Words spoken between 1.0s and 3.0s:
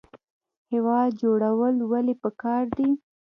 جوړول ولې پکار دي؟